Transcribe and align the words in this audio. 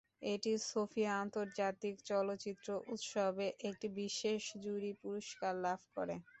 এটি 0.27 0.51
সোফিয়া 0.65 1.11
আন্তর্জাতিক 1.21 1.95
চলচ্চিত্র 2.09 2.67
উৎসবে 2.93 3.47
একটি 3.69 3.87
বিশেষ 3.99 4.41
জুরি 4.63 4.91
পুরস্কার 5.01 5.53
লাভ 5.65 5.79
করে। 5.95 6.15